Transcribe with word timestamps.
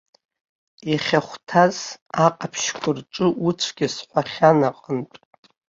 Иахьахәҭаз 0.91 1.77
аҟаԥшьқәа 2.25 2.91
рҿы 2.97 3.27
уцәгьа 3.47 3.87
сҳәахьан 3.95 4.59
аҟнытә. 4.69 5.17